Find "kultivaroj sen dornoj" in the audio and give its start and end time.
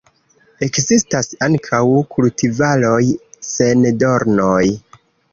2.15-4.63